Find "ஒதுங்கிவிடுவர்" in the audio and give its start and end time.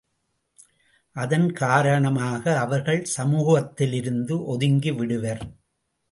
4.53-5.43